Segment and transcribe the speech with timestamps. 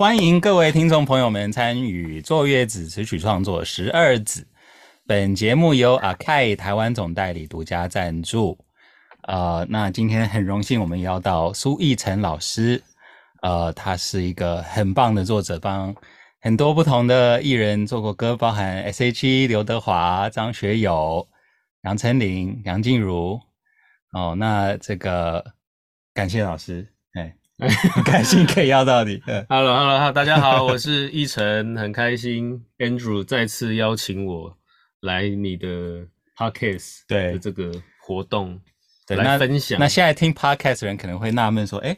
[0.00, 4.48] 欢迎各位听众朋友们参与坐月子词曲创作十二子。
[5.06, 8.56] 本节目由阿 k 台湾总代理独家赞助。
[9.24, 12.82] 呃，那今天很荣幸我们邀到苏奕晨老师。
[13.42, 15.94] 呃，他是一个很棒的作者，帮
[16.40, 21.28] 很多不同的艺人做过歌，包含 S.H.E、刘德华、张学友、
[21.82, 23.38] 杨丞琳、梁静茹。
[24.14, 25.44] 哦，那这个
[26.14, 26.90] 感谢老师，
[28.04, 29.20] 开心可以邀到你。
[29.48, 34.56] Hello，Hello，大家好，我是奕晨，很开心 Andrew 再次邀请我
[35.00, 35.66] 来你的
[36.36, 38.58] Podcast 对这个活动
[39.06, 39.78] 对来分享。
[39.78, 41.94] 那，那现在听 Podcast 的人可能会纳闷说，哎，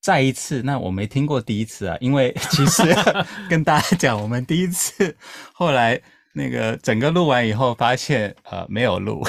[0.00, 2.82] 再一次，那我没听过第一次啊，因为其实
[3.48, 5.16] 跟大家讲，我们第一次
[5.52, 6.00] 后来。
[6.36, 9.24] 那个整个录完以后，发现呃没有录，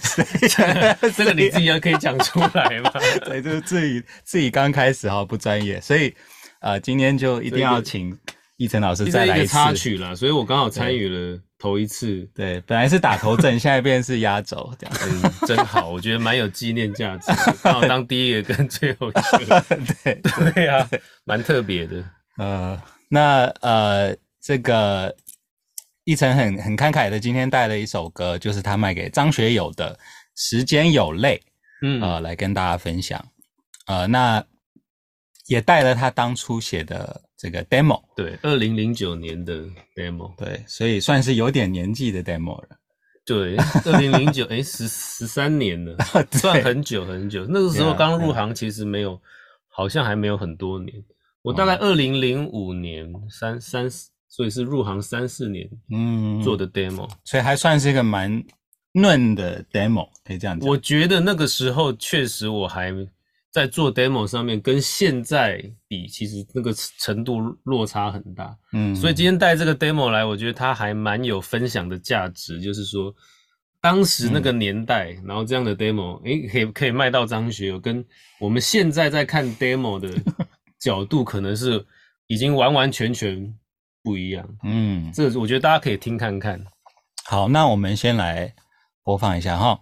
[1.16, 2.92] 这个你自己也可以讲出来嘛？
[3.24, 6.14] 对，就是自己自己刚开始哈不专业，所以
[6.60, 8.14] 呃今天就一定要请
[8.58, 9.44] 奕成老师再来一次。
[9.44, 12.20] 一个插曲了，所以我刚好参与了头一次。
[12.34, 17.32] 对，对，本来是打头阵，现在变成是压轴这样子，嗯，真好，我觉得蛮有纪念价值。
[17.62, 19.12] 刚好当第一个跟最后一
[19.46, 19.64] 个，
[20.04, 20.20] 对
[20.52, 20.86] 对啊，
[21.24, 22.04] 蛮特别的。
[22.36, 25.16] 呃，那呃这个。
[26.04, 29.94] 奕成很很慷慨的，今天带了一首歌，就是他卖给张学友的
[30.34, 31.36] 《时间有泪》，
[31.82, 33.24] 嗯，呃，来跟大家分享。
[33.86, 34.44] 呃，那
[35.46, 39.64] 也带了他当初写的这个 demo，对，二零零九年的
[39.94, 42.68] demo，对，所以算是有点年纪的 demo 了。
[43.24, 45.96] 对，二零零九，哎，十十三年了，
[46.32, 47.46] 算很久很久。
[47.48, 49.20] 那个时候刚入行，其实没有，
[49.68, 50.92] 好像还没有很多年。
[51.42, 54.08] 我大概二零零五年三三十。
[54.34, 58.42] 所以是入行三四年，嗯，做的 demo，所以还算是一个蛮
[58.92, 60.66] 嫩的 demo，可以这样讲。
[60.66, 62.90] 我觉得那个时候确实我还
[63.50, 68.56] 在做 demo 上面，跟现在比，其实那个程度落差很大。
[68.72, 72.58] 嗯，所以今天带这个 demo 来，我觉得它还蛮有分享的价值。
[72.58, 73.14] 就是说，
[73.82, 78.02] 当时那个年代，嗯、然后这样的 demo，诶，可以可以卖到张学友，跟
[78.40, 80.08] 我们现在在看 demo 的
[80.78, 81.84] 角度，可能是
[82.28, 83.54] 已经完完全全。
[84.02, 86.60] 不一样，嗯，这个我觉得大家可以听看看。
[87.24, 88.52] 好，那我们先来
[89.04, 89.78] 播放一下哈。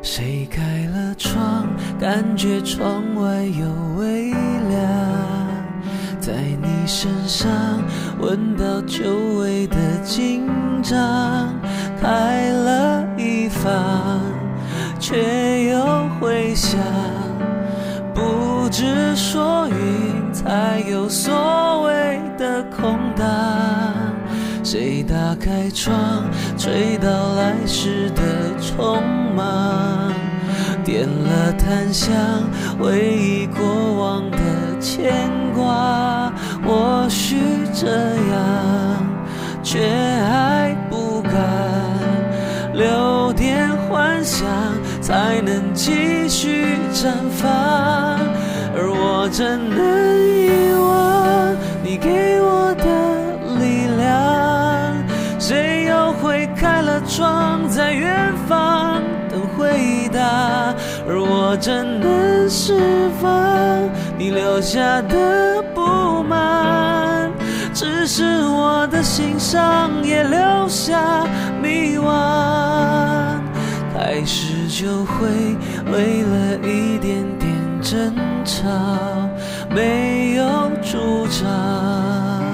[0.00, 1.66] 谁开了窗，
[1.98, 4.78] 感觉窗外有微凉。
[6.20, 7.50] 在你身上
[8.20, 9.04] 闻到久
[9.38, 10.46] 违的紧
[10.88, 11.52] 张，
[12.00, 13.70] 开了一方，
[14.98, 16.80] 却又回想，
[18.14, 23.26] 不知所云，才有所谓的空档。
[24.64, 26.24] 谁打开窗，
[26.56, 28.22] 吹到来时的
[28.58, 28.98] 匆
[29.36, 30.10] 忙，
[30.82, 32.14] 点了檀香，
[32.80, 33.62] 回忆过
[33.94, 34.38] 往的
[34.80, 36.32] 牵挂。
[36.66, 37.36] 或许
[37.74, 39.06] 这样，
[39.62, 40.67] 却还
[45.08, 47.48] 才能继续绽放。
[48.76, 49.80] 而我怎能
[50.28, 52.84] 遗忘你给我的
[53.58, 54.94] 力量？
[55.40, 60.74] 谁又会开了窗，在远方等回答？
[61.08, 63.88] 而我怎能释放
[64.18, 67.32] 你留下的不满？
[67.72, 71.26] 只是我的心上也留下
[71.62, 73.38] 迷惘。
[73.96, 74.47] 开始
[74.80, 75.26] 就会
[75.92, 77.52] 为了一点点
[77.82, 78.68] 争吵，
[79.74, 82.44] 没有主张，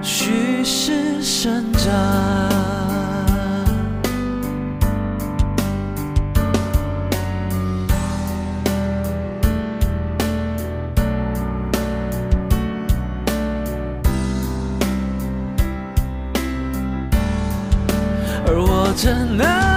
[0.00, 2.51] 虚实生长。
[19.02, 19.71] 真的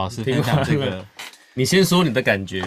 [0.00, 1.04] 老师分享这个。
[1.52, 2.62] 你先说你的感觉，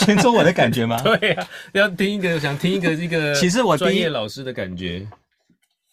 [0.00, 0.98] 先说我的感觉吗？
[1.04, 3.34] 对呀、啊，要听一个，想听一个这个。
[3.34, 5.06] 其实我专业老师的感觉。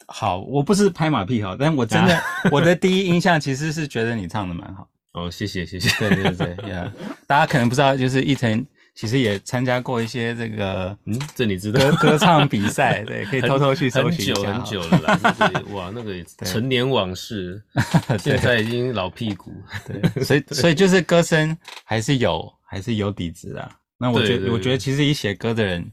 [0.08, 2.20] 好，我不是拍马屁哈，但我真的，
[2.50, 4.88] 我的第一印象其实是觉得你唱的蛮好。
[5.12, 5.90] 哦，谢谢谢谢。
[6.00, 6.90] 对对对对，yeah,
[7.28, 8.66] 大家可能不知道，就是奕成
[9.00, 11.80] 其实也参加过一些这个，嗯，这你知道？
[11.80, 14.54] 歌歌唱比赛， 对，可以偷偷去搜寻一下。
[14.54, 16.14] 很久很久了啦， 哇，那个
[16.44, 17.64] 陈年往事，
[18.20, 19.54] 现在已经老屁股。
[19.88, 23.72] 对，所以所以就是歌声还是有还是有底子的。
[23.98, 25.90] 那我觉得我觉得其实以写歌的人，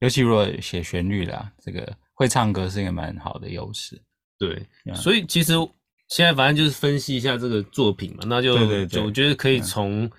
[0.00, 3.98] 尤其如果写旋律啦，这个会唱歌是一个蛮好的优势。
[4.38, 5.54] 对，所以其实。
[6.08, 10.10] 现在反正就是分析一下这个作品嘛，那就就我觉得可以从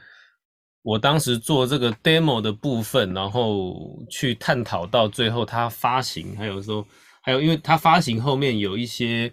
[0.84, 6.86] 我当时做这个 demo 的部分，然后去探讨到最后它发行，还有说
[7.22, 9.32] 还有，因为它发行后面有一些，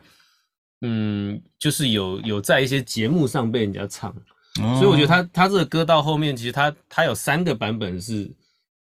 [0.80, 4.10] 嗯，就是有有在一些节目上被人家唱，
[4.62, 8.30] 哦、所以我觉得他他这个歌到后面，其实他他有三个版本是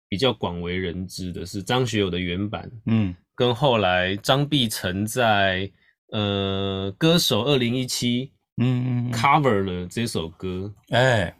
[0.07, 5.69] 比较广为人知的，是张学友的原版，嗯，跟后来张碧晨在。
[6.11, 11.31] 呃，歌手二零一七，嗯，cover 了这首歌，哎，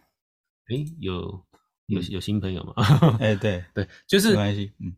[0.70, 1.44] 哎，有
[1.88, 2.74] 有有新朋友吗？
[3.20, 3.64] 哎，对。
[3.74, 4.94] 对，就是没关系，嗯，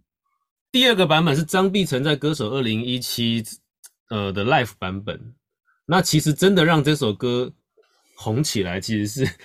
[0.71, 3.43] 第二个版本是张碧晨在歌手二零一七，
[4.09, 5.33] 呃的 live 版本，
[5.85, 7.51] 那其实真的让这首歌
[8.15, 9.35] 红起来，其实是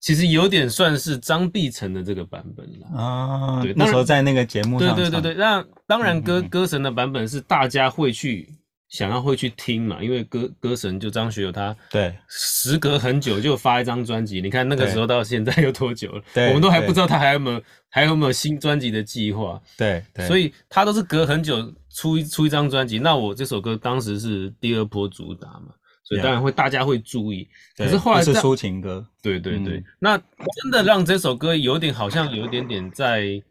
[0.00, 8.52] 其实有点算是张碧晨的这个版本了啊，对，那时候在那个节目上，对对对对，那当然歌歌神的版本是大家会去。
[8.92, 10.02] 想要会去听嘛？
[10.02, 14.40] 因为歌歌神就张学友，他对时隔很久就发一张专辑。
[14.42, 16.22] 你看那个时候到现在有多久了？
[16.34, 19.58] 对，我们都还不知道他还有没有还有没有新专辑的计划。
[19.78, 22.98] 对，对，所以他都是隔很久出一出一张专辑。
[22.98, 25.68] 那我这首歌当时是第二波主打嘛，
[26.04, 27.48] 所以当然会大家会注意。
[27.78, 33.42] 可是后来是抒情歌，对对对，嗯、那真的让这首歌有点好像有一点点在。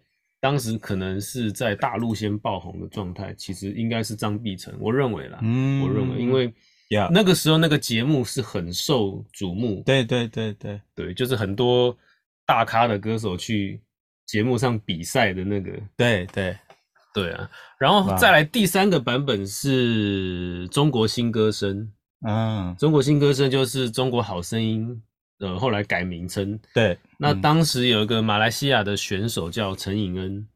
[0.42, 6.54] 当时可能是在大陆先爆红的状态，其实应该是张碧晨，我认为啦，嗯，我认为，因为
[7.10, 10.82] 那个时候那个节目是很受瞩目，对对对对。
[10.94, 11.96] 对，就是很多
[12.46, 13.80] 大咖的歌手去
[14.26, 16.58] 节目上比赛的那个，对对。
[17.14, 21.92] 对啊，然后再来第三个版本是中国新歌声，
[22.26, 25.02] 嗯，中国新歌声就是中国好声音。
[25.42, 26.58] 呃，后来改名称。
[26.72, 30.48] 对，那当时有一个马来西亚的选手叫陈颖恩，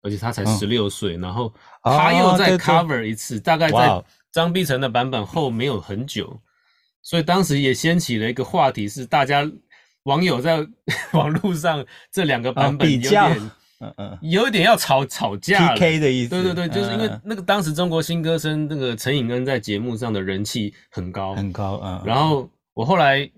[0.00, 1.52] 而且他才十六岁，然后
[1.82, 6.40] 他又再 cover 一次，大概在张碧晨的版本后没有很久，
[7.02, 9.44] 所以当时也掀起了一个话题，是大家
[10.04, 10.64] 网友在
[11.12, 13.50] 网络上这两个版本有点，
[13.80, 16.30] 嗯嗯，有一点要吵吵架 PK 的意思。
[16.30, 23.28] 对对对，就是因为那个当时中国新歌声那个陈颖恩在节目上的人气很高很高，嗯，然后我后来。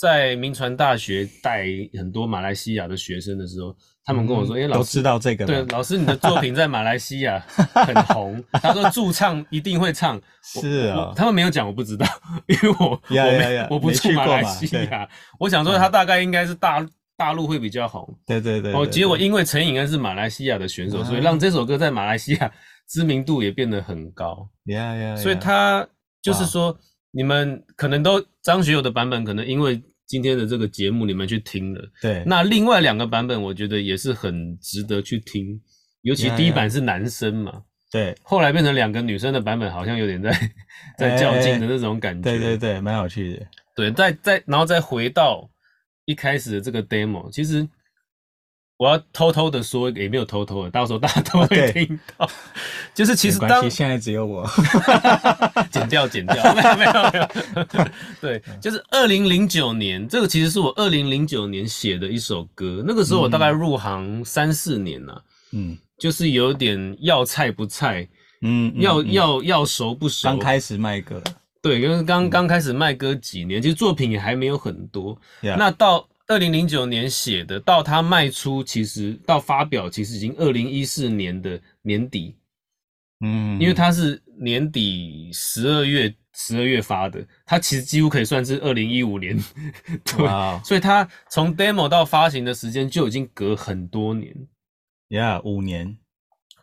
[0.00, 1.66] 在名传大学带
[1.98, 8.42] 很多马来西亚的学生的时候，他们跟我说：“哎、嗯，欸，老师都知道这个。”对，老师，你的作品在马来西亚很红。
[8.52, 10.18] 他说驻唱一定会唱。
[10.42, 12.06] 是啊，他们没有讲，我不知道，
[12.46, 15.06] 因为我我我不住马来西亚。
[15.38, 18.18] 我想说他大概应该是大大陆会比较红。
[18.26, 18.72] 对对对。
[18.72, 22.50] 哦，结果因为陈颖恩是马来西亚的选手，所以让这首歌在马来西亚
[22.88, 24.48] 知名度也变得很高。
[24.64, 25.16] Yeah yeah。
[25.18, 25.86] 所以他
[26.22, 26.74] 就是说，
[27.10, 29.78] 你们可能都张学友的版本，可能因为。
[30.10, 35.60] 今天的这个节目你们去听了，对，那另外两个版本我觉得也是很值得去听，
[36.02, 37.62] 尤其第一版是男生嘛，
[37.92, 40.30] 对，后来变成两个女生的版本，好像有点在
[40.98, 45.48] 在较劲的那种感觉，对对对，蛮有趣的，对，再再然后再回到
[46.06, 47.64] 一开始的这个 demo，其实。
[48.80, 52.26] 我要偷偷的说，也没有偷偷的，到时候大家都会听到。
[52.94, 54.50] 就是其实当现在只有我
[55.70, 57.88] 剪掉 剪掉， 没有没有没有。
[58.22, 62.82] 对，就是二零零九年，这个其实是我二零零九年写的一首歌。
[62.86, 65.22] 那个时候我大概入行三四年了，
[65.52, 68.08] 嗯，就是有点要菜不菜，
[68.40, 70.26] 嗯，要要要熟不熟。
[70.26, 71.22] 刚开始卖歌，
[71.60, 75.14] 对，因为刚刚开始卖歌几年，其实作品也还没有很多。
[75.42, 75.56] Yeah.
[75.58, 76.06] 那到。
[76.30, 82.36] 二零零九年写的，到他卖出，其实到发表，其实已经二零一四年的年底，
[83.18, 89.36] 嗯，因为他是年底十二月十二月发的，他其实几乎可以算是二零一五年，
[90.06, 90.24] 对
[90.64, 94.32] 所以他从 demo 到发行的时间就已经隔很多年
[95.08, 95.98] ，，yeah, 五年，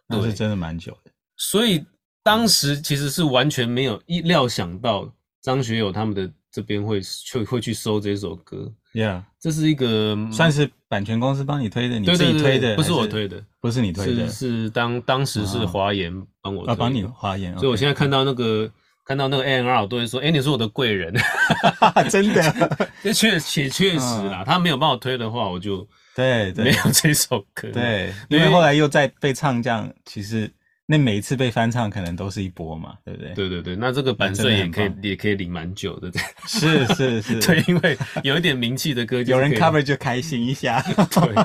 [0.07, 1.11] 那是真的蛮久的。
[1.35, 1.85] 所以
[2.23, 8.73] 当时其实是完全没有意料想到张学友他们的这边会去会去收这首歌。
[8.93, 16.11] Yeah，这是一个算是版权公司帮你推的，你自己推的，不是我推的，不是你推的，是是当当时是华研
[16.41, 18.69] 帮我推的，帮你华研，所以我现在看到那个
[19.05, 21.13] 看到那个 A&R 我都会说，哎、欸，你是我的贵人，
[22.11, 30.51] 真的， 这确确确实啦，嗯、他没有帮我推的话，我就对对，没有这首歌，对，因为后来又再被唱这样，其实。
[30.89, 33.33] 那每一次被翻唱，可能都是一波嘛，对不对？
[33.33, 36.21] 对对对，那这个版税也可以也可以领蛮久的， 对。
[36.47, 40.81] 是是是， 对，因为有一点名气的歌，有人 cover 就开心一下。
[41.11, 41.35] 对，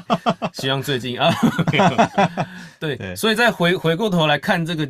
[0.53, 1.35] 希望最近啊，
[2.79, 4.89] 对，对所以再回回过头来看这个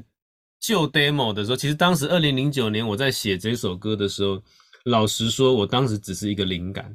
[0.61, 4.39] 旧 demo 的时候，其实当时二零零九年我在写这首歌的时候，
[4.85, 6.95] 老实说，我当时只是一个灵感。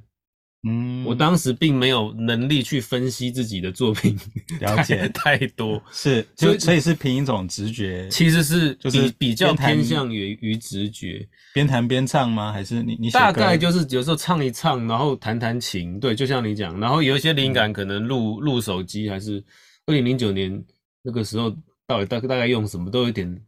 [0.63, 4.17] 嗯，我当时并没有能力去分析自己的作品，
[4.59, 12.51] 了解太多，是就所以是凭一种直觉，其实是就是比较偏向于于直觉，边弹边唱吗？
[12.51, 19.41] 还是你你大概就是有时候唱一唱，然后弹弹琴，对，就像你讲，然后有一些灵感可能录录手机，还是
[19.85, 20.61] 二零零九年
[21.03, 23.41] 那个时候到底大大概用什么都有点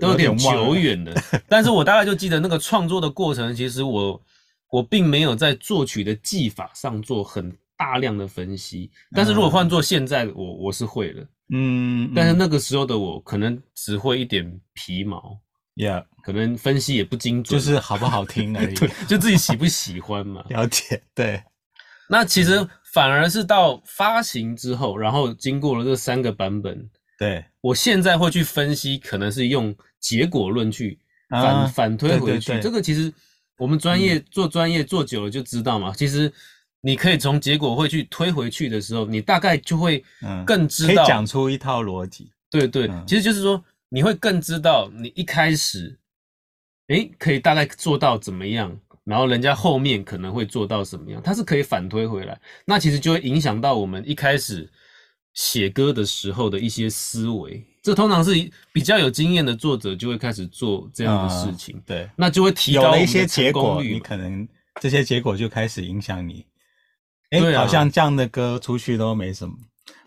[0.00, 1.14] 都有点久远了，
[1.48, 4.20] 但是我大概就记得那个创作的过程，其实我。
[4.76, 15.40] 我并没有在作曲的技法上做很大量的分析，但是如果换做现在，我我是会了，嗯，但是那个时候的我可能只会一点皮毛
[15.76, 20.44] ，Yeah，可能分析也不精准，就是好不好听而已，对，就自己喜不喜欢嘛。
[20.50, 21.42] 了解，对。
[22.10, 26.86] 那其实反而是到发行之后，然后经过了这三个版本，
[27.18, 30.98] 对，我现在会去分析，可能是用结果论去
[31.30, 33.10] 反、啊、反推回去，对对对，这个其实。
[33.58, 36.32] 我们专业做专业做久了就知道嘛，其实
[36.82, 40.04] 你可以从结果会去推回去的时候，你大概就会
[40.44, 42.30] 更知道，可以讲出一套逻辑。
[42.50, 45.98] 对对，其实就是说你会更知道你一开始，
[46.88, 54.70] 诶，可以大概做到怎么样，然后人家后面可能会做到什么样，它是可以反推回来，那其实就会影响到我们一开始
[55.34, 57.66] 写歌的时候的一些思维。
[57.86, 58.32] 这通常是
[58.72, 64.48] 比较有经验的作者就会开始做这样的事情，嗯、对，那就会提高了一些结果，你可能
[64.80, 66.44] 这些结果就开始影响你。
[67.30, 69.54] 哎、欸，啊、好像这样的歌出去都没什么，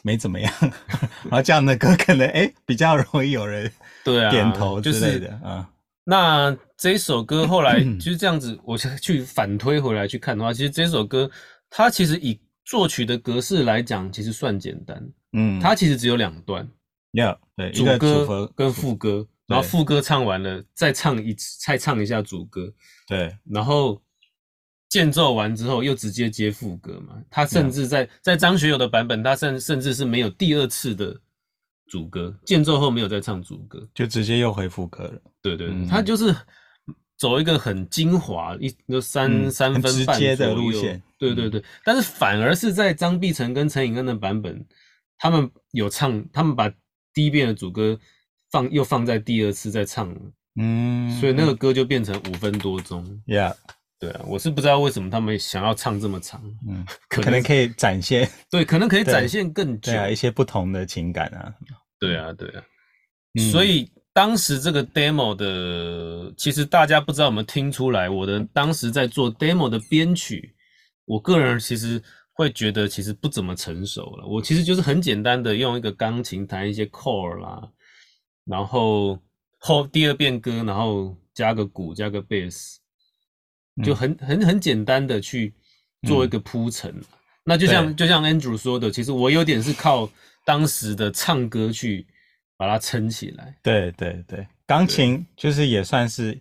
[0.03, 0.53] 没怎么样。
[1.23, 3.71] 然后这样的歌可能哎、欸、比较容易有人
[4.03, 5.55] 对啊点头之类的啊。
[5.55, 5.67] 就是、
[6.03, 11.31] 那这首歌后来 就是这样子，我去反推回来去看的话，其实这首歌
[11.69, 15.01] 它其实以作曲的格式来讲，其实算简单。
[15.31, 16.67] 嗯，它其实只有两段。
[17.13, 22.71] 要、yeah, 对主歌跟副歌，然后副歌唱完了，再唱一次，再唱一下主歌，
[23.07, 23.99] 对，然后
[24.89, 27.15] 间奏完之后又直接接副歌嘛。
[27.29, 31.19] 他甚至在.在张学友的版本，他甚甚至是没有第二次的
[31.87, 35.19] 主歌，间奏后没有再唱主歌，就直接又回副歌了。
[35.41, 36.35] 对对他就是
[37.17, 41.01] 走一个很精华一就三、嗯、三分半的路线。
[41.17, 44.63] 对对对，嗯、但是反而是在张碧晨跟陈颖恩的版本，
[45.17, 46.71] 他们有唱，他们把。
[47.19, 47.99] 第一遍的主歌
[48.49, 50.09] 放又放在第二次再唱，
[50.55, 53.03] 嗯，所以那个歌就变成五分多钟。
[53.27, 53.53] Yeah，
[53.99, 61.53] 对啊，我是不知道为什么他们想要唱这么长，嗯， 可能可以展现，对，可能可以展现更久，对啊，一些不同的情感啊。
[61.99, 62.63] 对啊，对啊，
[63.37, 70.55] 嗯，所以当时这个 demo 的，其实大家不知道有没有听出来，我的当时在做 demo 的编曲，
[71.03, 72.01] 我个人其实。
[72.39, 74.25] 会觉得其实不怎么成熟了。
[74.25, 77.69] 我其实就是很简单的用一个钢琴弹一些 chord 啦，
[78.45, 79.19] 然后
[79.57, 82.77] 后第二遍歌，然后加个鼓，加个 bass，
[83.83, 85.53] 就很很很简单的去
[86.07, 86.89] 做一个铺陈。
[86.91, 87.03] 嗯、
[87.43, 90.09] 那就像就像 Andrew 说的，其实我有点是靠
[90.45, 92.07] 当时的唱歌去
[92.55, 93.57] 把它撑起来。
[93.61, 96.39] 对对对，钢琴就是也算是。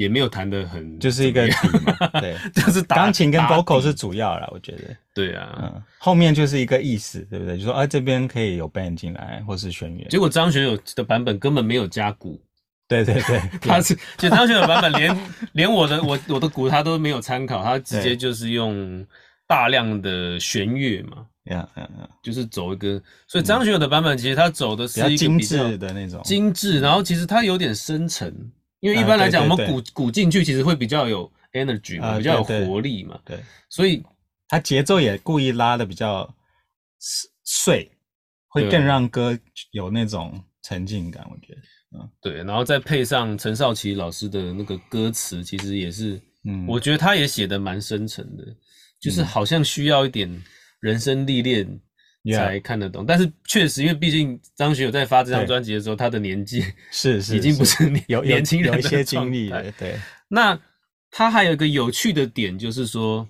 [0.00, 1.54] 也没有弹得很，就是一个底
[1.84, 4.96] 嘛，对， 就是钢琴跟 vocal 是主要啦，我觉得。
[5.12, 7.58] 对啊，嗯，后面就是一个意思，对不对？
[7.58, 10.06] 就说啊，这边可以有 band 进来，或是弦乐。
[10.08, 12.40] 结果张学友的版本根本没有加鼓，
[12.88, 15.18] 对对对， 他是，其实张学友的版本连
[15.52, 19.06] 连我的我我的鼓他都没有参考，他直接就是用
[19.46, 26.22] 大量的弦乐嘛，呀呀呀，就是走一个，所以张学友的版本其实他走的是一个精致的那种。
[26.24, 28.34] 精致，然后其实他有点深沉。
[28.80, 33.20] 因为一般来讲，我们鼓鼓进去其实会比较有 energy 嘛，比较有活力嘛。
[33.24, 34.02] 对，所以
[34.48, 36.28] 它节奏也故意拉的比较
[37.44, 37.90] 碎，
[38.48, 39.38] 会更让歌
[39.72, 41.26] 有那种沉浸感。
[41.30, 41.60] 我觉得，
[41.98, 42.42] 嗯，对。
[42.42, 48.44] 然后再配上陈少琪老师的那个歌词，其实也是，嗯，我觉得他也写的蛮深沉的，
[48.98, 50.42] 就是好像需要一点
[50.80, 51.80] 人生历练。
[52.32, 57.88] 才看得懂，但是确实，因为毕竟张学友在发这张专辑的时候，他的年纪是是 已经不是。
[57.88, 59.62] 年有年轻人有一些经历了。
[59.78, 59.98] 对，
[60.28, 60.58] 那
[61.10, 63.26] 他还有一个有趣的点，就是说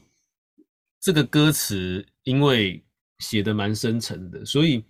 [1.01, 2.83] 这个歌词因为
[3.21, 4.83] 写的蛮深沉的，所以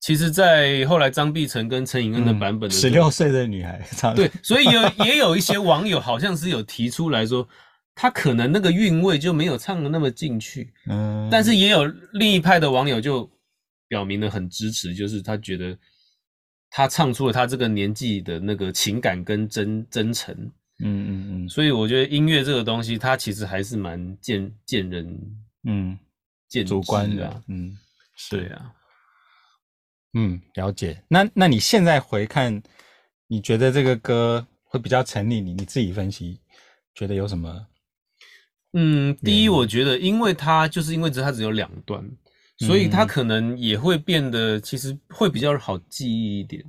[0.00, 7.48] 其实，在后来张碧晨跟陈颖恩的版本的十六岁的女孩唱，对，所以有也有一些网友好像是有提出来说，
[7.94, 13.30] 他可能那个韵味就没有唱的那么进去，嗯，但是也有另一派的网友就
[13.88, 15.76] 表明了很支持，就是他觉得
[16.70, 20.34] 他唱出了他这个年纪的那个情感跟真真诚，
[20.80, 25.20] 嗯嗯嗯，所以我觉得音乐这个东西，它其实还是蛮见见人，
[25.64, 25.98] 嗯，
[26.48, 27.76] 见主观的，嗯，
[28.30, 28.72] 对啊，
[30.14, 31.02] 嗯，了解。
[31.08, 32.62] 那那你现在回看，
[33.28, 35.54] 你觉得这个歌会比较成立你？
[35.54, 36.40] 你自己分析，
[36.94, 37.66] 觉得有什么？
[38.72, 42.04] 嗯，第一，我觉得，因为它就是因为它只有两段，
[42.64, 46.64] 所以它可能也会变得其实会比较好记忆一点。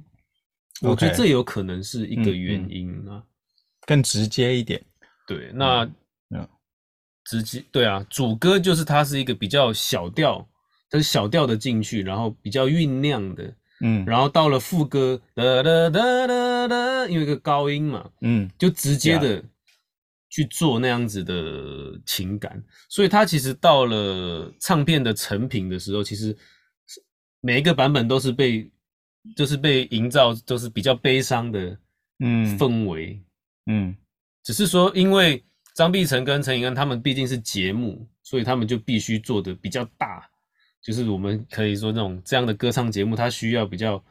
[0.81, 3.23] 我觉得这有可能是一个原因啊，
[3.87, 4.81] 更直接一点。
[5.27, 5.83] 对，那
[6.29, 6.47] 嗯，
[7.23, 10.47] 直接对啊，主歌就是它是一个比较小调，
[10.89, 19.43] 它是小调的进去，然后比较酝酿的，嗯，然后到了副歌哒哒哒哒哒，因为一个高音嘛，嗯，就直接的。
[20.35, 26.35] 去做那样子的情感，所以他其实到了唱片的成品的时候，其实
[27.39, 28.69] 每一个版本都是被，
[29.33, 31.79] 就是被营造都是比较悲伤的，
[32.19, 33.23] 嗯，氛围，
[33.67, 33.95] 嗯，
[34.43, 35.41] 只是说因为
[35.73, 40.29] 张碧晨跟陈颖恩他们毕竟是节目，所以他们就必须做的比较大，
[40.83, 44.03] 就是我们可以说那种这样的歌唱节目，它需要比较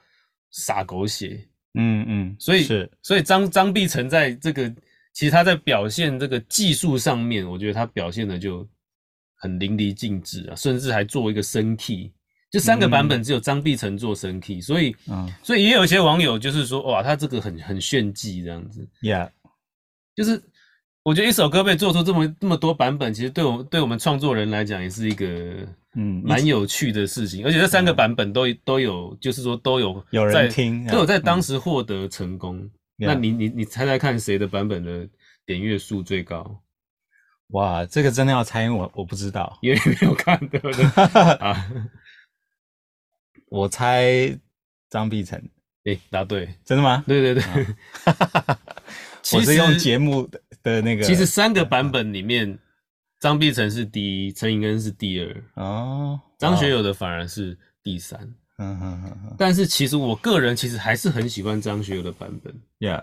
[0.53, 4.75] 洒狗血，嗯嗯，所以是，所以张张碧晨在这个。
[5.15, 8.69] 其实他在表现这个技术上面，我觉得他表现的就
[9.37, 12.11] 很淋漓尽致啊，甚至还做一个升 key，
[12.51, 19.31] 就三个版本只有张碧晨做升 key，所以，嗯，所以也有一些网友就是说，哇，他这个很很炫技这样子，Yeah，
[20.17, 20.43] 就是
[21.05, 25.27] 我觉得一首歌被做出这么这么多版本，其实对我对我们创作人来讲也是一个
[25.95, 32.69] 嗯蛮有趣的事情，而且这三个版本都都有，就是说都有有人听，都有在当时获得成功。
[32.97, 35.09] 那你你你猜猜看，谁的版本的
[35.45, 36.63] 点阅数最高？
[37.49, 40.85] 哇，这个真的要猜，我我不知道，因为没有看，对不对？
[41.39, 41.67] 啊，
[43.49, 44.39] 我猜
[44.89, 45.51] 张碧晨。
[45.85, 47.05] 诶，答对，真的吗？
[47.07, 47.67] 对对对。
[49.35, 51.03] 我是用节目的的那个。
[51.03, 52.59] 其实三个版本里面，
[53.21, 55.45] 张碧晨是第一，陈颖恩是第二。
[55.57, 56.19] 哦。
[56.39, 58.35] 张学友的反而是第三。
[58.59, 63.03] 嗯哼哼哼，但是其实我个人其实还是很喜欢张学友的版本，Yeah，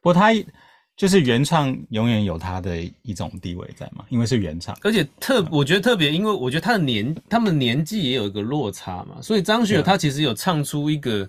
[0.00, 0.30] 不过他
[0.96, 11.28] 就是原唱永远有他的一种地位在嘛，因为是原唱，而且特我觉得特别，因为我觉得他的年他们年纪也有一个落差嘛，所以张学友他其实有唱出一个。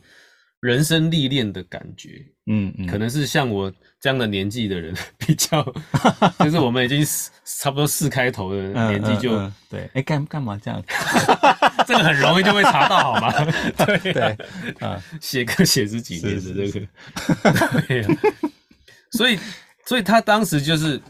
[0.64, 3.70] 人生历练的感觉，嗯嗯，可能是像我
[4.04, 5.63] 这样的年纪的人 比较，
[6.44, 7.02] 就是我们已经
[7.46, 10.84] 差不多四开头的年纪就对，哎干干嘛这样？
[11.88, 13.32] 这个很容易就会查到好吗？
[13.78, 14.12] 对。
[14.12, 14.38] 对
[14.86, 18.06] 啊，写歌写十几年的这个，对，
[19.13, 19.39] 所以
[19.86, 21.02] 所以他当时就是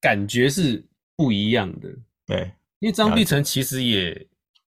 [0.00, 1.88] 感觉是不一样的，
[2.26, 4.26] 对，因为张碧晨其实也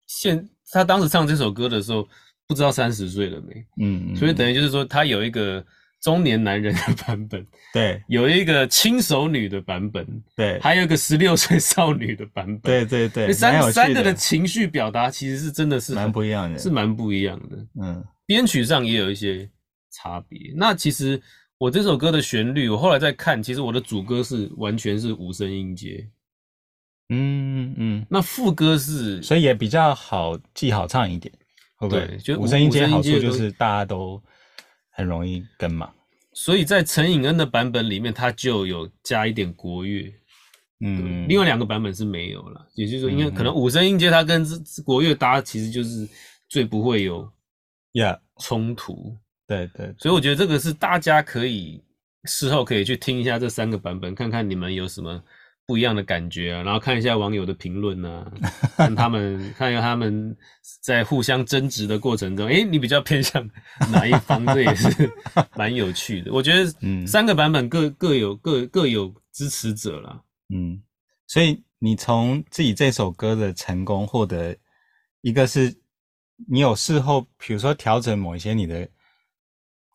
[0.08, 2.08] 现他当时唱这首歌的时候。
[2.48, 3.64] 不知道三十岁了没？
[3.80, 5.64] 嗯，所以等于就是说，他有一个
[6.02, 17.66] 中年男人的版本，对，有一个轻熟女的版本，对，还有一个十六岁少女的版本，对对对，三三个的情绪表达其实是真的是蛮不一样的，是蛮不一样的。
[17.80, 19.48] 嗯，编曲上也有一些
[19.92, 20.52] 差别。
[20.56, 21.22] 那其实
[21.56, 26.04] 我这首歌的旋律，我后来再看，其实我的主歌是完全是五声音阶，
[27.10, 31.32] 嗯嗯，那副歌是，所以也比较好记好唱一点。
[31.88, 34.20] 对，就五声音阶好处就是大家都
[34.92, 35.90] 很容易跟嘛。
[36.32, 40.14] 所以在陈颖恩的版本里面，他就有加一点国乐，
[40.80, 42.66] 嗯，另外两个版本是没有了。
[42.74, 44.46] 也就是说，因为可能五声音阶它跟
[44.84, 46.08] 国乐搭，其实就是
[46.48, 47.30] 最不会有
[47.92, 49.16] 呀冲突。
[49.46, 51.82] 对对，所以我觉得这个是大家可以
[52.24, 55.22] 事后可以去听一下这三个版本，看看你们有什么。
[55.64, 58.30] 不一样的感觉啊，然后看一下网友的评论啊，
[58.76, 60.36] 看他们看一下他们
[60.82, 63.48] 在互相争执的过程中，诶，你比较偏向
[63.92, 64.44] 哪一方？
[64.46, 65.10] 这也是
[65.56, 66.32] 蛮有趣的。
[66.32, 70.20] 我觉得，嗯，三个版本各各有各各有支持者啦。
[70.52, 70.82] 嗯，
[71.28, 74.54] 所以你从自己这首歌的成功获得，
[75.20, 75.72] 一个是
[76.48, 78.86] 你有事后，比如说调整某一些你的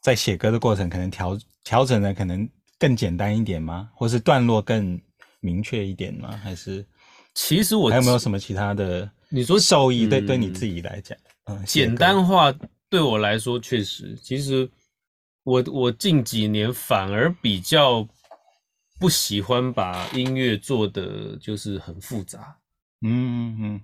[0.02, 2.50] 在写歌的过程，可能调调整的可能
[2.80, 3.90] 更简单一点吗？
[3.94, 5.00] 或是段落更？
[5.40, 6.36] 明确一点吗？
[6.44, 6.86] 还是
[7.34, 9.10] 其实我还有没有什么其他的？
[9.30, 12.54] 你说受益对对你自己来讲，嗯，简单化
[12.90, 14.16] 对我来说确实。
[14.22, 14.70] 其实
[15.44, 18.08] 我我近几年反而比较
[19.00, 22.58] 不喜欢把音乐做的就是很复杂。
[23.02, 23.82] 嗯嗯，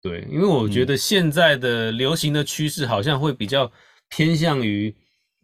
[0.00, 3.70] 对，因为我觉得现在的流行的趋势好像会比较
[4.08, 4.94] 偏向于，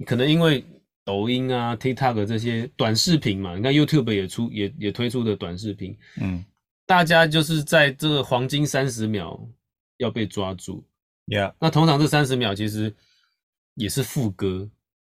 [0.06, 0.64] 可能因为
[1.04, 6.44] 抖音啊、TikTok 这些短视频嘛，你看 YouTube 也出也也推出的短视频，嗯，
[6.86, 9.40] 大家就是在这个黄金三十秒
[9.98, 10.84] 要被抓住
[11.26, 12.94] ，Yeah，那通常这三十秒其实
[13.74, 14.68] 也是副歌，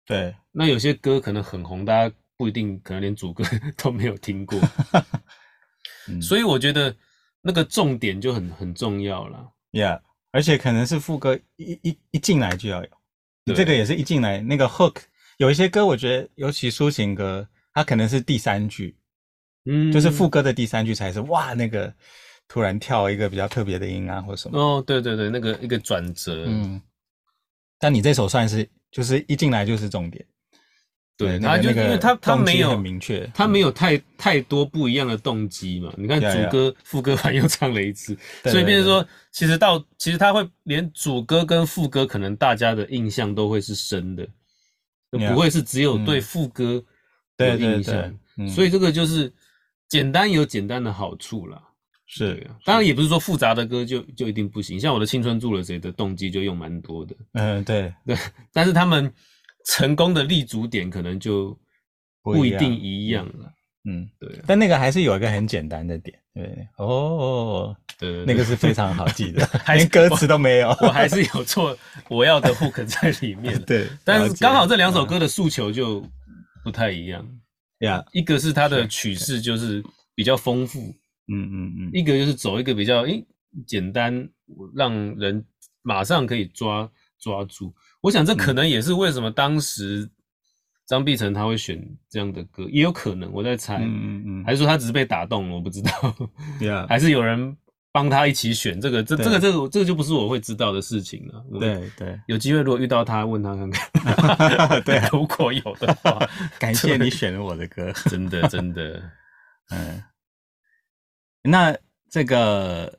[0.06, 3.44] 对，那有些歌可能很红，大家不一定可能连主歌
[3.76, 4.58] 都没有听过，
[6.08, 6.94] 嗯、所以我觉得。
[7.44, 12.88] 那个重点就很很重要了，Yeah，而且可能是副歌一一一进来就要有，
[13.44, 13.56] 对。
[13.56, 14.94] 这个也是一进来那个 hook，
[15.38, 18.96] 有一些歌我觉得，尤其抒情歌，它可能是第三句，
[19.64, 21.92] 嗯，就是副歌的第三句才是哇，那个
[22.48, 26.80] 突然跳一个比较特别的音啊或什么，哦，对对对，那个一个转折，嗯，
[27.78, 30.24] 但你这首算是就是一进来就是重点。
[31.14, 35.92] 对，他就因为他他没有很明确，他没有太太多不一样的动机嘛。
[35.96, 44.26] 你看主歌、副歌完又唱了一次， 所以变成说，其实到其实他会连主歌跟副歌，可能大家的印象都会是深的，
[45.18, 46.84] 不会是只有对副歌
[47.38, 48.18] 有印象。
[48.48, 49.32] 所以这个就是
[49.88, 51.62] 简单有简单的好处啦。
[52.06, 54.78] 是，当然也不是说复杂的歌就就一定不行。
[54.78, 57.16] 像我的青春住了谁的动机就用蛮多的。
[57.32, 58.16] 嗯，对对，
[58.52, 59.12] 但是他们。
[59.64, 61.56] 成功的立足点可能就
[62.20, 63.48] 不一定一样了，
[63.84, 64.40] 嗯，对。
[64.46, 71.76] 但那个还是有一个很简单的点，对，哦，对，那个是非常好记的，连歌词都没有，我还是有错
[72.08, 73.88] 我要的 hook 在里面， 对。
[74.04, 76.04] 但是刚好这两首歌的诉求就
[76.62, 77.26] 不太一样，
[77.80, 79.82] 呀，一个是它的曲式就是
[80.14, 80.80] 比较丰富，
[81.26, 83.24] 嗯嗯嗯，一个就是走一个比较诶
[83.66, 84.28] 简单，
[84.74, 85.44] 让人
[85.82, 87.74] 马上可以抓抓住。
[88.00, 90.08] 我想这可能也是为什么当时
[90.92, 95.90] 张碧晨他会选这样的歌，也有可能我在猜，嗯嗯，还是说他只是被打动了，我不知道，
[96.58, 97.56] 对啊，还是有人
[97.90, 101.42] 帮他一起选这个，这这个这个这个就不是我会知道的事情了。
[101.58, 106.20] 对对，有机会如果遇到他，问他看看， 对， 如果有的话，
[106.60, 109.02] 感谢你选了我的歌，真的真的，
[109.70, 110.04] 嗯，
[111.42, 111.74] 那
[112.10, 112.98] 这个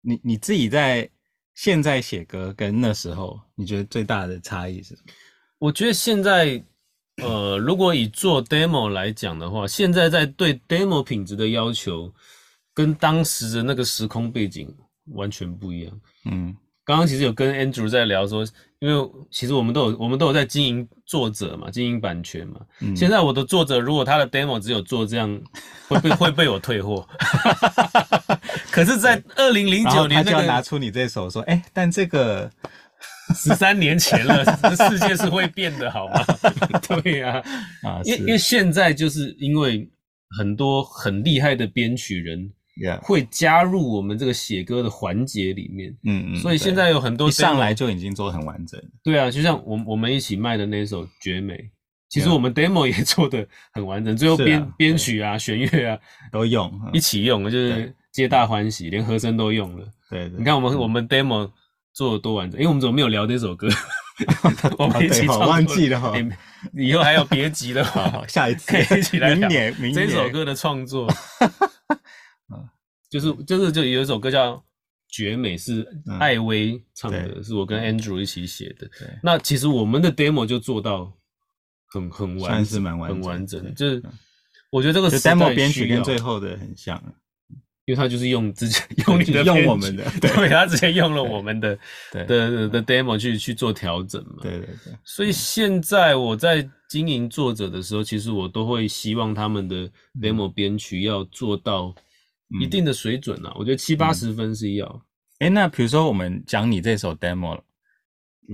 [0.00, 1.06] 你你自己在。
[1.52, 5.12] 现在写歌跟那时候，你觉得最大的差异是什么？
[5.60, 6.60] 我觉得现在，
[7.22, 12.10] 呃，如果以做 demo 来讲的话，现在在对 demo 品质的要求，
[12.74, 14.74] 跟当时的那个时空背景
[15.12, 16.00] 完全不一样。
[16.24, 16.56] 嗯。
[16.82, 18.44] 刚刚其实有跟 Andrew 在聊说，
[18.80, 22.58] 因为其实我们都有我们都有在经营作者嘛，经营版权嘛。
[22.80, 25.40] 嗯、现在我的作者如果他的 demo 只有做这样，
[25.86, 27.06] 会被会被我退货。
[28.72, 32.50] 可是，在二零零九年，他就要拿出你这首说，哎、欸，但这个
[33.34, 36.24] 十三年前了，这世界是会变的，好吗？
[37.02, 37.42] 对呀、
[37.82, 39.88] 啊，啊，因为因为现在就是因为
[40.38, 42.52] 很多很厉害的编曲人。
[43.02, 48.80] 会加入我们这个写歌的环节里面，嗯嗯，所以现在有很多一上来就已经做得很完整。
[49.04, 51.54] 对啊，就像我我们一起卖的那首《绝美》，
[52.08, 55.98] 其实我们 demo 也做得很完整，最后编编曲啊、弦乐啊
[56.32, 59.86] 都用一起用，就是皆大欢喜，连和声都用了。
[60.08, 61.50] 对，你看我们我们 demo
[61.92, 63.68] 做的多完整，因为我们怎么没有聊这首歌？
[64.78, 66.12] 我们一起唱，忘记了哈。
[66.74, 71.08] 以后还有别急的话，下一次可以一起来聊明年明年这首歌的创作。
[73.08, 74.54] 就是就是就有一首歌叫
[75.08, 75.84] 《绝美》，是
[76.20, 78.88] 艾薇唱的，是我跟 Andrew 一起写的。
[79.22, 81.12] 那其实我们的 demo 就做到
[81.86, 83.74] 很很完，是蛮完很完整。
[83.74, 84.00] 就是
[84.70, 87.02] 我觉得这个 demo 编曲跟最后的很像，
[87.90, 91.76] 因为他就是用直接 用你的用我们的，对，他直接用了我们的
[92.12, 94.36] 的的 demo 去去做调整嘛。
[94.42, 94.94] 对对对。
[95.04, 101.94] 所以现在我在经营作者的时候，其实我都会希望他们的 demo 编曲要做到。
[102.60, 104.84] 一定的水准啊，我觉得七八十分是要。
[105.38, 107.62] 哎、嗯欸，那比如说我们讲你这首 demo，了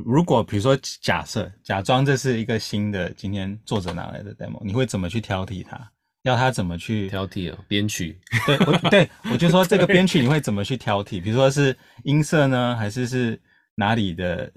[0.05, 5.91] 如果比如说假设假装这是一个新的今天作者拿来的 demo，你会怎么去挑剔它？
[6.27, 7.59] 要他怎么去 挑剔哦？
[7.67, 8.19] 编曲？
[8.47, 11.23] 对，我对我就说这个编曲你会怎么去挑剔？
[11.23, 13.41] 比如说是音色呢，还是是
[13.77, 14.53] 哪里的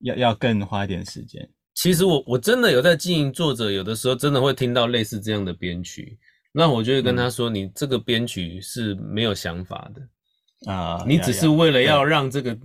[0.00, 1.46] 要要更花一点时间？
[1.74, 6.18] 其实我我真的有在经营作者，有的时候真的会听到类似这样的编曲。
[6.50, 12.56] 那我就会跟他说：“你这个编曲是没有想法的啊，你只是为了要让这个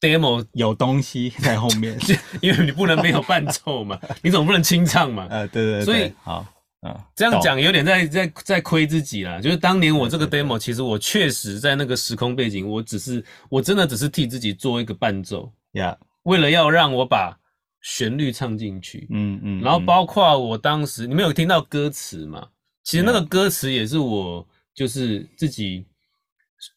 [0.00, 1.98] demo 有东西 在后面，
[2.40, 5.26] 因为你不能没有伴奏嘛，你总不能清唱嘛。
[5.28, 6.46] 呃，对对对，所以好
[6.80, 9.40] 啊，这样讲有点在在在亏自己啦。
[9.40, 17.38] 就是当年我这个 demo，其实我确实在那个时空背景，我只是我真的只是替自己做一个伴奏呀，为了要让我把
[17.82, 22.48] 旋律唱进去，嗯嗯，然后包括我当时你没有听到歌词嘛？
[22.82, 25.86] 其实那个歌词也是我就是自己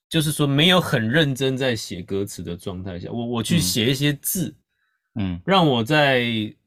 [0.10, 4.54] 就是说没有很认真在写歌词的状态下，我我去写一些字，
[5.16, 6.22] 嗯，让我在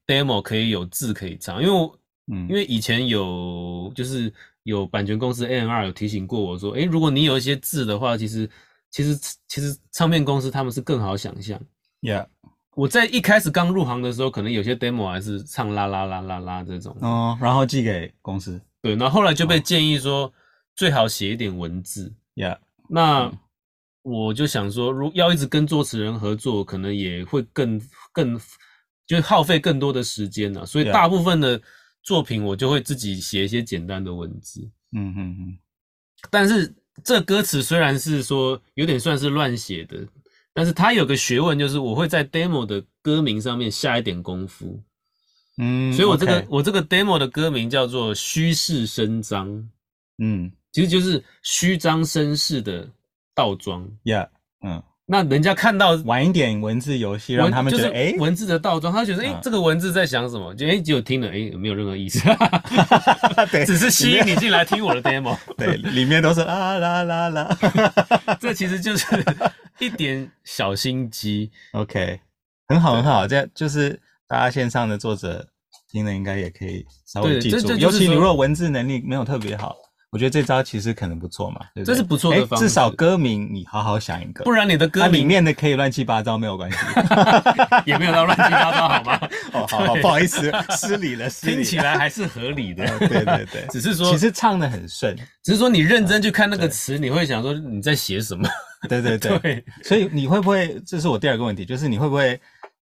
[0.06, 1.98] demo 可以有字可以唱，因为我，
[2.32, 4.32] 嗯，因为以前有就是
[4.64, 8.48] 有版权公司 A N R 有提醒过我说，诶，如果你有一些字的话，其实
[8.90, 11.60] 其实其实唱片公司他们是更好想象
[12.02, 12.26] ，Yeah。
[12.74, 18.60] 我在一开始刚入行的时候，可能有些 demo 还是唱啦啦啦啦啦这种哦，然后寄给公司。
[18.82, 20.30] 对，然后后来就被建议说，
[20.74, 22.12] 最好写一点文字。
[22.34, 22.58] Yeah，，
[22.90, 23.32] 那
[24.02, 27.80] 我就想说，如要一直跟作词人合作，可能也会更
[28.12, 28.38] 更
[29.06, 30.66] 就耗费更多的时间了。
[30.66, 31.58] 所以大部分的
[32.06, 34.62] 作品我就会自己写一些简单的文字。
[34.92, 35.58] 嗯嗯嗯。
[36.30, 40.08] 但是这歌词虽然是说有点算是乱写的。
[40.58, 44.82] 但是它有个学问，就是我会在 demo 的歌名上面下一点功夫，
[45.58, 46.46] 嗯，所以我这个 okay.
[46.48, 49.68] 我这个 demo 的歌名叫做虚势声张，
[50.16, 52.90] 嗯，其实就是虚张声势的
[53.34, 54.30] 倒装，Yeah，
[54.62, 60.52] 嗯，那人家看到玩一点文字游戏，让他们觉得哎，文字的倒装，他觉得哎，这个文字在想什么？
[60.54, 62.20] 就哎，只有听了哎，没有任何意思，
[63.52, 67.56] 对， 只是吸引你进来听我的 demo， 对，里面都是啦啦啦啦，
[68.40, 69.06] 这其实就是。
[69.78, 72.18] 一点小心机，OK，
[72.66, 75.46] 很好很好，这就是大家线上的作者
[75.92, 79.76] 听了应该也可以稍微记住，尤其你如果文字能力没有特别好，
[80.16, 81.94] 我觉得这招其实可能不错嘛，对不对？
[81.94, 86.78] 这是不错的方式，至少歌名你好好想一个，不然你的歌名里面的可以乱七八糟没有关系，
[87.84, 89.20] 也没有到乱七八糟好吗？
[89.52, 91.56] 哦，好，好，不好意思，失礼了，失礼。
[91.56, 98.48] 听起来还是合理的，对对对， 只是说其实唱的很顺，只是说你认真去看那个词，你会想说你在写什么。
[98.88, 100.80] 对对对，对，所以你会不会？
[100.86, 102.38] 这是我第二个问题，就是你会不会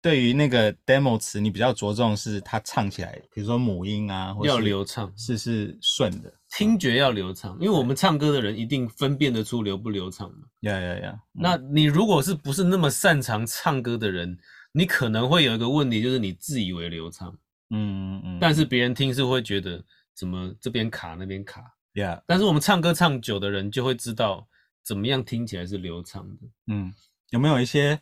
[0.02, 10.46] 对于那个 demo 词，你比较着重是它唱起来，比如说母音啊，或要流畅，是是顺的，听觉要流畅，因为我们唱歌的人一定分辨得出流不流畅嘛。
[10.60, 11.20] 呀呀呀！
[11.32, 14.38] 那你如果是不是那么擅长唱歌的人，
[14.72, 17.36] 你可能会有一个问题，就是你自以为流畅，
[17.70, 21.60] 嗯嗯，但是别人听是会觉得怎么这边卡那边卡，
[21.94, 22.22] 呀。
[22.24, 24.46] 但是我们唱歌唱久的人就会知道。
[24.84, 26.36] 怎么样听起来是流畅的？
[26.66, 26.92] 嗯，
[27.30, 27.96] 有没有一些，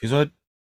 [0.00, 0.28] 比如说，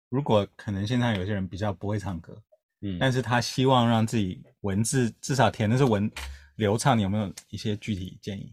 [0.09, 2.37] 如果可能现在有些人比较不会唱歌，
[2.81, 6.11] 嗯，但是他希望让自己文字至少填的是文
[6.57, 8.53] 流畅，你有没有一些具体建议？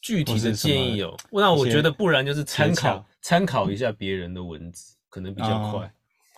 [0.00, 5.86] 具体的建议有，那我觉得不然就是参考参考一下别人的文字，可能比较快。
[5.86, 5.90] 哦、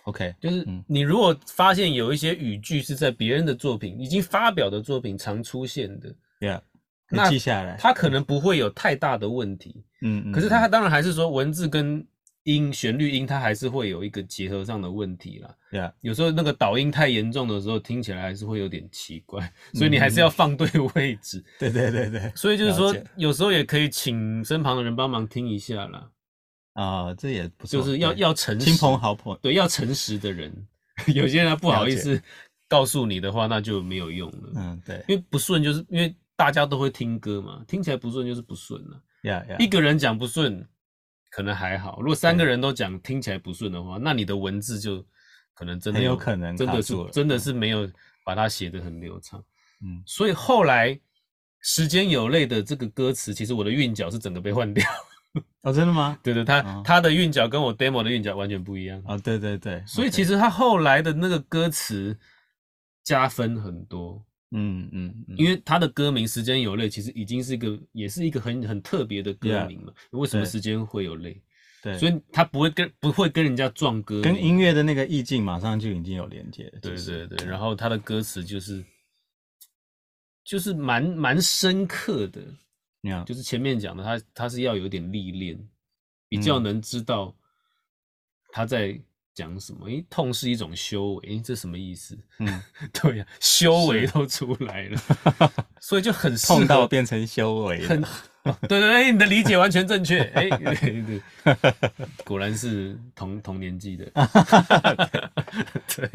[0.03, 6.61] OK，就是你如果发现有一些语句是在别人的作品已经发表的作品常出现的，Yeah。
[7.09, 10.31] 那记下来，他可能不会有太大的问题，嗯嗯。
[10.31, 12.05] 可是他当然还是说文字跟
[12.45, 15.55] 音旋律音，它还是会有一个结合上的问题啦。
[15.69, 21.43] 对啊，有时候那个导音太严重的时候，听起来还是会有点奇怪，所以你还是要放对位置。
[21.59, 22.31] 对对对对。
[22.35, 26.09] 所以就是说，有时候也可以请身旁的人帮忙听一下啦。
[26.73, 30.51] 啊，这也不错，就是要要诚实，亲朋好友，对，要诚实的人。
[31.13, 32.21] 有些人他不好意思
[32.67, 34.51] 告诉你的话，那就没有用了。
[34.55, 36.15] 嗯，对，因为不顺，就是因为。
[36.37, 39.01] 大家都会听歌嘛，听起来不顺就是不顺了。
[39.23, 39.57] Yeah, yeah.
[39.57, 40.67] 一个人讲不顺，
[41.35, 45.05] 可能还好；如果三个人都讲听起来不顺的话，那你的文字就
[45.53, 47.91] 可能真的有，有可能真的是真的是没有
[48.23, 49.43] 把它写得很流畅。
[49.81, 50.97] 嗯，所以后来
[51.59, 54.85] 时间有泪的这个歌词，其实我的韵脚是整个被换掉。
[55.63, 56.17] 哦，真的吗？
[56.23, 59.03] 对对，他他的韵脚跟我 demo 的韵脚完全不一样。
[59.05, 62.17] 哦，对对对，所以其实他后来的那个歌词
[63.03, 64.23] 加分很多。
[64.51, 69.91] 嗯嗯，嗯，因为他的歌名《时间有泪》其实已经是一个，也是一个很很特别的歌名嘛。
[70.11, 71.41] Yeah, 为什么时间会有泪？
[71.81, 76.79] 对，所以他不会跟不会跟人家撞歌，跟音乐的那个意境马上就已经有连接了。
[76.79, 78.83] 对对对，然后他的歌词就是
[80.43, 82.41] 就是蛮蛮深刻的
[83.01, 83.23] ，Yeah.
[83.25, 85.67] 就是前面讲的，他他是要有点历练，
[86.29, 87.35] 比较能知道
[88.51, 89.01] 他在。
[89.35, 89.87] 讲什么？
[89.89, 92.17] 诶，痛是一种修为，诶，这什么意思？
[92.39, 95.01] 嗯， 对呀、啊，修为都出来了，
[95.81, 97.85] 所以就很痛到变成修为。
[97.85, 98.01] 很，
[98.61, 100.21] 对对对，你的理解完全正确。
[100.33, 101.21] 哎，对对，
[102.23, 104.05] 果然是同同年纪的。
[105.95, 106.09] 对，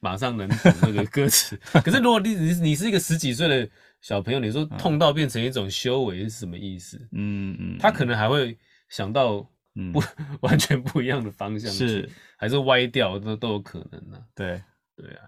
[0.00, 1.60] 马上能懂那个歌词。
[1.84, 3.68] 可是如果你你你是一个十几岁的
[4.00, 6.96] 小朋友，你说痛到变成一种修为是什么意思？
[7.12, 8.56] 嗯嗯，他可能还会
[8.88, 9.46] 想到。
[9.74, 10.02] 嗯，不
[10.40, 14.26] 完全不一样的方向是还是歪掉都都有可能呢、啊。
[14.34, 14.62] 对
[14.96, 15.24] 对啊，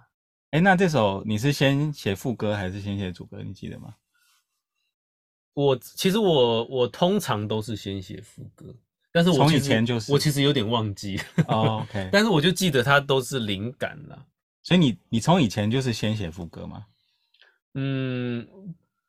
[0.50, 3.42] 哎、欸，那这首你是先写副歌还是先写主歌？
[3.42, 3.94] 你记得吗？
[5.54, 8.74] 我其实我我通常都是先写副歌，
[9.10, 11.18] 但是我从以前就是我其实有点忘记。
[11.48, 14.26] 哦、OK，但是我就记得它都是灵感啦。
[14.62, 16.86] 所以你你从以前就是先写副歌吗？
[17.74, 18.46] 嗯，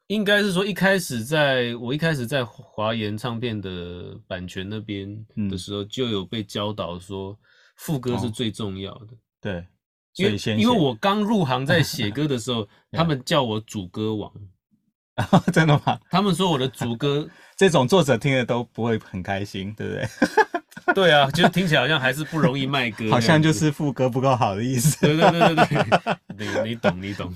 [0.07, 7.37] 应该是说一开始在我一开始在华研唱片的版权那边的时候，就有被教导说
[7.75, 9.07] 副歌是最重要的。
[9.41, 9.65] 对，
[10.15, 14.31] 因为因为我刚入行在写歌的时候， 他们叫我主歌王。
[15.51, 15.99] 真的吗？
[16.11, 20.07] 他们说我的主歌， 这种作者听了都不会很开心，对不对？
[20.95, 24.99] 对啊，就听起来好像还是不容易卖歌，好像就是副歌不够好的意思。
[25.01, 25.65] 对对对对
[26.37, 27.33] 对，你你懂你懂。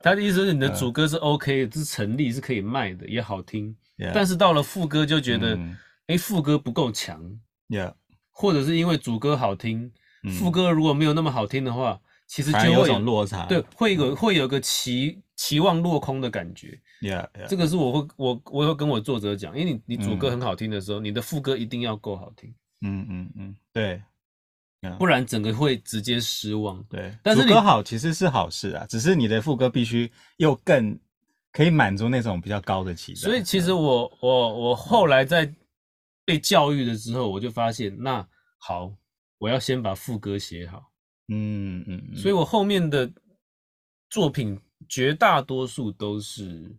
[0.00, 3.74] 他的意思是你的主歌是 OK，是成立是可以卖的，也好听。
[4.14, 5.58] 但是到了副歌就觉得，
[6.06, 7.20] 哎，副歌不够强。
[7.68, 7.94] Yeah，
[8.30, 9.92] 或者是因为主歌好听，
[10.38, 13.44] 副歌如果没有那么好听的话，其实就会有种落差。
[13.46, 16.80] 对，会有会有个期期望落空的感觉。
[17.00, 22.54] Yeah，这个是我会我我会跟我作者讲，因为你你主歌很好听的时候，你的副歌一定要够好听。
[22.82, 24.00] 嗯嗯嗯，对，
[24.96, 26.80] 不然整个会直接失望。
[26.84, 30.96] 对，但是主歌好其实是好事啊，只是你的副歌必须又更
[31.50, 33.18] 可以满足那种比较高的期待。
[33.18, 35.52] 所以其实我我我后来在
[36.24, 38.24] 被教育的时候，我就发现，那
[38.58, 38.94] 好，
[39.38, 40.89] 我要先把副歌写好。
[41.30, 43.10] 嗯嗯，嗯，所以我后面的
[44.10, 46.76] 作品绝大多数都是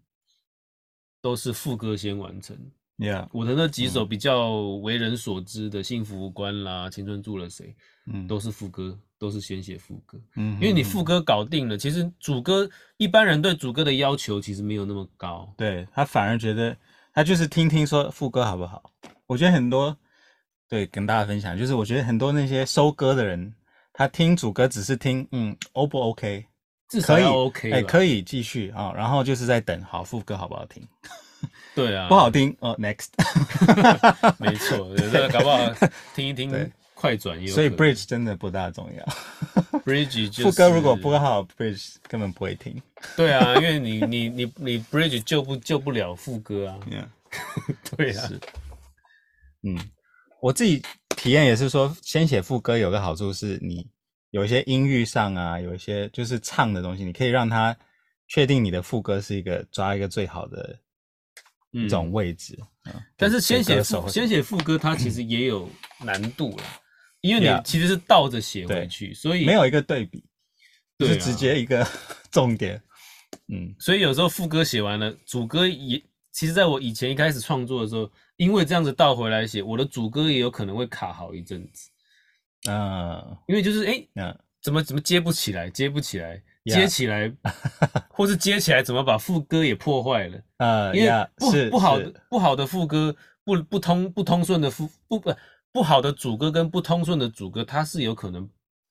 [1.22, 2.56] 都是副歌先完成。
[2.98, 4.52] Yeah, 我的那几首比较
[4.84, 7.68] 为人所知的《幸福无关》啦，《青春住了谁》，
[8.14, 10.22] 嗯，都是副歌，都是先写副歌。
[10.36, 15.52] 嗯，因为你副歌搞定了，其实主歌一般人对主歌的要求其实没有那么高。
[15.58, 16.78] 对，他反而觉得
[17.12, 18.92] 他就是听听说副歌好不好。
[19.26, 19.98] 我觉得很多
[20.70, 23.52] 对跟大家分享，就是我觉得很多那些收歌的人，
[24.02, 26.44] 他听主歌只是听嗯 O 不 OK，
[26.90, 30.82] 至少要 OK，哎、欸、可以继续啊、哦，然后就是在等好副歌好不好听。
[31.76, 32.76] 对啊，不好听哦。
[32.80, 33.10] Next，
[34.40, 35.60] 没错，这搞不好
[36.16, 36.52] 听一听，
[36.96, 37.54] 快转也有。
[37.54, 39.06] 所以 Bridge 真的不大重要。
[39.82, 42.82] Bridge 就是副歌如果不好，Bridge 根本不会听。
[43.16, 46.80] 对啊，因为你你你你 Bridge 救不救不了副歌啊。
[46.90, 47.06] Yeah.
[47.96, 48.28] 对啊。
[49.62, 49.78] 嗯，
[50.42, 50.82] 我自己
[51.16, 53.88] 体验也是说，先写副歌有个好处是，你
[54.32, 57.78] 有一些音域上啊，有一些就是唱的东西，你可以让他
[58.28, 60.78] 确定你的副歌是一个抓一个最好的。
[61.74, 65.70] 一种位置，嗯，但是先写副先写副歌，它其实也有
[66.04, 66.64] 难度了，
[67.22, 70.22] 因为你其实是倒着写回去，所以没有一个对比，
[70.98, 71.88] 就是直接一个
[72.30, 72.76] 重点，
[73.48, 75.98] 嗯，所以有时候副歌写完了，主歌也，
[76.34, 84.04] 其实在我以前一开始创作的时候，因为这样子倒回来写，我的主歌也有可能会卡好一阵子，啊，因为就是哎，
[84.62, 86.42] 怎么怎么接不起来，接不起来。
[86.66, 87.32] 接起来
[88.14, 90.38] 或是接起来，怎么把副歌也破坏了？
[90.58, 95.34] 啊、uh,，因为不是不好的不好的副歌，不不通不通顺的副不不
[95.72, 98.48] 不好的主歌跟不通顺的主歌，它是有可能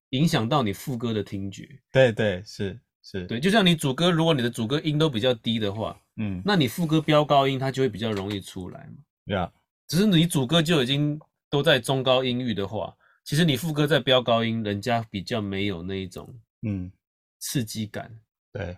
[0.09, 1.69] 影响到你副歌的听觉。
[1.93, 8.97] 对对是是，对，就像你主歌，如果你的主歌音都比较低的话，嗯，那你副歌飙高音，它就会比较容易出来嘛。
[9.31, 9.51] 对啊，
[9.87, 16.29] 只是你主歌就已经都在中高音域的话，其实你副歌在飙高音，人家比较没有那一种，
[16.63, 16.91] 嗯。
[17.43, 18.21] 刺激感，
[18.53, 18.77] 对，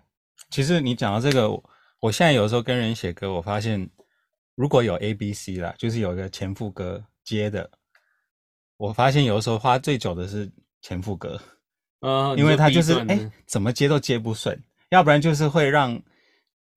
[0.48, 1.50] 其实你讲到这个，
[1.98, 3.90] 我现在有时候跟人写歌，我发现
[4.54, 7.68] 如果有 A B C 啦，就是有一个前副歌接的，
[8.76, 10.48] 我发现有的时候花最久的是
[10.80, 11.40] 前副歌，
[12.02, 14.56] 呃， 因为他就是哎、欸，怎么接都接不顺，
[14.90, 16.00] 要不然就是会让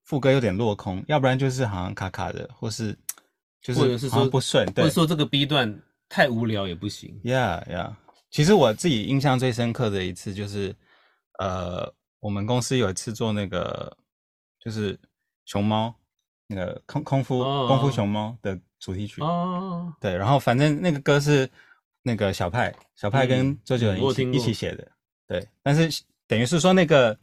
[0.02, 2.98] 副歌有点落空，要不然就是好像卡卡的，或是
[3.74, 7.20] 就是好像不顺，对，或者说这个 B 段太无聊也不行。
[7.24, 7.94] Yeah, yeah，
[8.30, 10.74] 其实我自己印象最深刻的一次就是。
[11.38, 13.94] 呃，我们公司有一次做那个，
[14.58, 14.98] 就是
[15.44, 15.94] 熊猫
[16.46, 19.20] 那个空空夫功夫熊猫的主题曲。
[19.20, 21.46] 哦，对，然后反正那个歌是
[22.00, 24.90] 那个小派小派跟周杰伦一起、嗯、一起写的，
[25.28, 27.14] 对，但是等于是说那个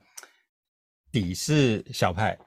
[1.11, 2.37] 底是小派，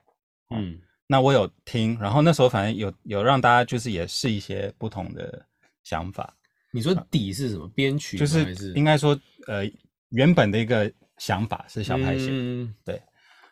[0.51, 5.45] 嗯，那我有听，然后那时候反正有有让大家就是也试一些不同的
[5.83, 6.35] 想法。
[6.71, 8.17] 你说底是什么编曲？
[8.17, 9.63] 就是应该说呃
[10.09, 10.91] 原本的一个。
[11.19, 13.01] 想法是小派写的，嗯，对。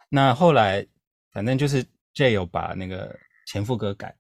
[0.08, 0.86] 那后来
[1.32, 4.16] 反正就是 J 有把那个前副歌改，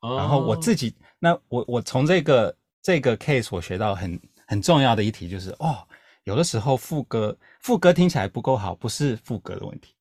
[0.00, 5.88] 哦，然后我自己，那我我从这个这个 case 我学到很很重要的一题就是，哦，
[6.24, 9.94] 有的时候副歌副歌听起来不够好，不是副歌的问题，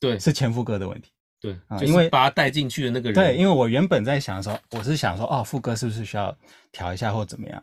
[0.00, 1.11] 对，是前副歌的问题，
[1.42, 6.34] 对，啊，因为把他带进去的那个人，对，因为我原本在想说，我是想说，哦，副歌是不是需要
[6.70, 7.62] 调一下或怎么样？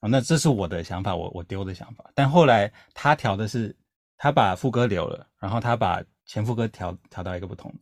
[0.00, 2.04] 哦，那这是我的想法，我我丢的想法。
[2.14, 3.74] 但后来他调的是，
[4.18, 7.72] 他把副歌留了，然后他把前副歌调调到一个不同。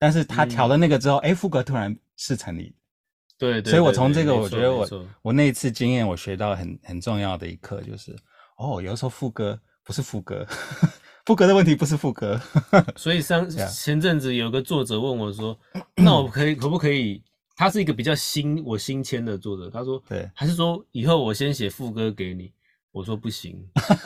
[0.00, 2.74] 但是他调了那个之后，哎、嗯，副歌突然是成立。
[3.38, 8.12] 对，对，对，所以我从这个，我觉得我我那一次经验，我学到很很重要的一课，就是
[8.56, 10.44] 哦，有的时候副歌不是副歌，
[11.24, 12.40] 副歌的问题不是副歌。
[12.96, 15.58] 所以上前阵子有个作者问我说
[15.96, 17.22] ：“那我可以可不可以？”
[17.54, 22.52] 他是一个比较新我新签的作者，他说：“对，还是说以后我先写副歌给你？”
[22.90, 23.56] 我说：“不行，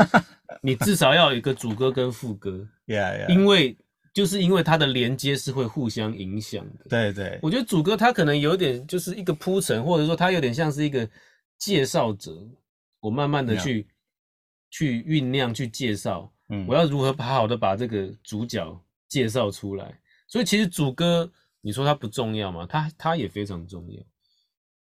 [0.62, 3.28] 你至少要有一个主歌跟副歌。” Yeah, yeah.
[3.28, 3.76] 因为
[4.12, 6.86] 就是因为它的连接是会互相影响的。
[6.88, 11.08] 对对，我觉得主歌它可能有点就是一个铺陈，或者说它有点像是一个
[11.58, 12.46] 介绍者，
[13.00, 13.86] 我慢慢的去。
[14.68, 20.00] 去酝酿，去介绍，嗯，我要如何好好的把这个主角介绍出来？
[20.28, 21.30] 所以其实主歌，
[21.60, 22.66] 你说它不重要吗？
[22.68, 24.02] 它它也非常重要。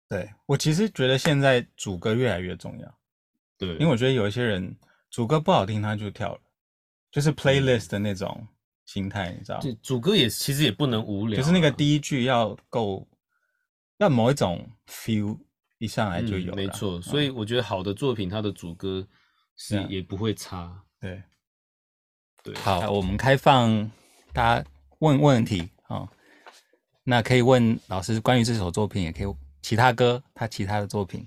[0.09, 2.99] 对，我其实觉得现在主歌越来越重要。
[3.59, 4.75] 对，因为我觉得有一些人
[5.11, 6.41] 主歌不好听，他就跳了，
[7.11, 8.47] 就是 playlist 的那种
[8.87, 9.61] 心态，你知道？
[9.61, 13.07] 对，主歌也其实也不能无聊，就是那个第一句要够，
[13.99, 15.39] 要某一种 feel
[15.79, 16.57] 一上来就有，嗯。
[16.57, 19.07] 没错，所以我觉得好的作品，它的主歌。
[19.63, 21.23] 是也不会差，对，
[22.43, 22.55] 对。
[22.57, 23.91] 好，我们开放
[24.32, 24.64] 大家
[25.01, 26.09] 问问题啊、哦，
[27.05, 31.26] 那可以问老师关于这首作品，也可以其他歌他其他的作品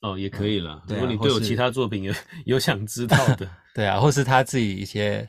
[0.00, 0.94] 哦，也可以了、嗯。
[0.94, 2.14] 如果你对我其他作品有
[2.46, 5.28] 有想知道的， 对啊，或是他自己一些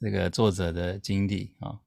[0.00, 1.78] 这个作者的经历啊、哦，